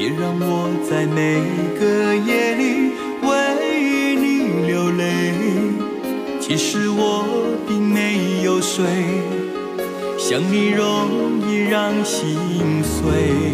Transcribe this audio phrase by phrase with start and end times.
[0.00, 1.42] 别让我在每
[1.78, 5.34] 个夜里为你流泪。
[6.40, 7.26] 其实我
[7.68, 8.82] 并没有睡，
[10.16, 12.38] 想你容易让心
[12.82, 13.52] 碎。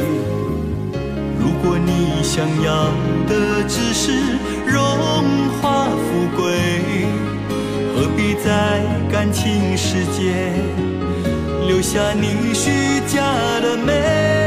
[1.37, 2.93] 如果你想要
[3.27, 4.13] 的只是
[4.69, 4.79] 荣
[5.61, 6.55] 华富贵，
[7.97, 10.53] 何必在感情世界
[11.67, 13.21] 留下你虚假
[13.61, 14.46] 的美？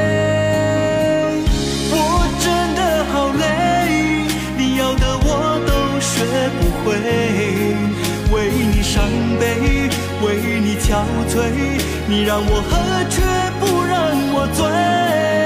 [9.39, 9.89] 悲，
[10.21, 11.37] 为你憔悴，
[12.07, 13.21] 你让我喝却
[13.59, 13.97] 不让
[14.33, 15.38] 我醉。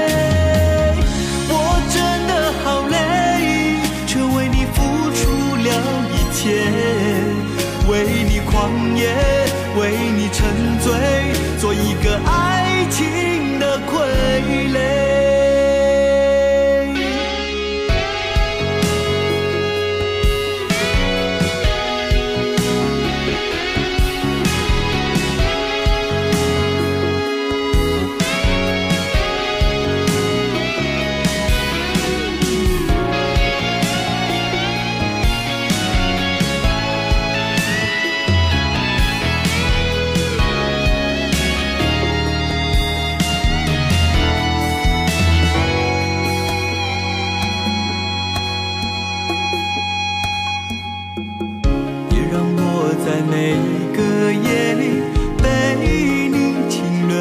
[53.34, 53.56] 每
[53.92, 55.02] 个夜里
[55.42, 55.74] 被
[56.30, 57.16] 你侵略，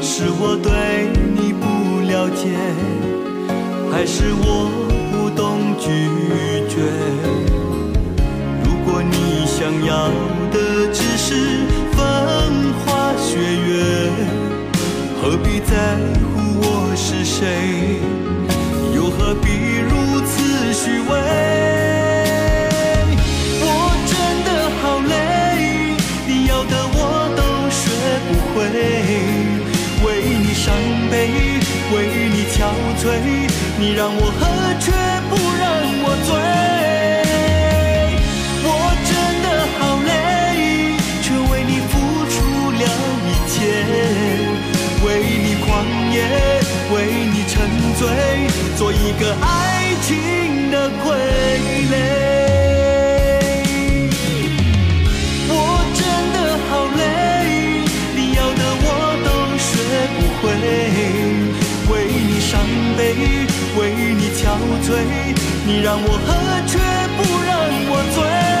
[0.00, 2.56] 是我对你不了解，
[3.92, 4.70] 还是我
[5.12, 5.84] 不懂拒
[6.70, 6.80] 绝？
[8.64, 10.08] 如果你想要
[10.50, 11.34] 的只是
[11.92, 13.36] 风花雪
[13.68, 14.10] 月，
[15.20, 15.98] 何必在
[16.32, 18.17] 乎我是谁？
[28.58, 28.66] 不会，
[30.02, 30.06] 为
[30.42, 30.74] 你伤
[31.12, 31.30] 悲，
[31.94, 31.96] 为
[32.28, 32.66] 你憔
[32.98, 33.06] 悴，
[33.78, 34.40] 你让我喝
[34.80, 34.90] 却
[35.30, 35.62] 不让
[36.02, 36.28] 我醉。
[38.64, 38.68] 我
[39.06, 39.10] 真
[39.44, 39.46] 的
[39.78, 40.10] 好累，
[41.22, 41.94] 却为你付
[42.34, 42.36] 出
[42.72, 42.82] 了
[43.28, 43.56] 一切，
[45.06, 45.06] 为
[45.38, 45.70] 你狂
[46.10, 46.16] 野，
[46.92, 46.96] 为
[47.30, 47.54] 你沉
[47.96, 48.02] 醉，
[48.76, 49.46] 做一个爱
[50.02, 51.06] 情的傀
[64.82, 65.34] 醉，
[65.66, 66.28] 你让我喝
[66.66, 66.78] 却
[67.16, 67.56] 不让
[67.90, 68.57] 我醉。